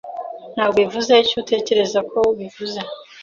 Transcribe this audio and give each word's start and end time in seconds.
Ntabwo 0.53 0.77
bivuze 0.83 1.11
icyo 1.23 1.35
utekereza 1.43 1.99
ko 2.11 2.19
bivuze. 2.39 2.79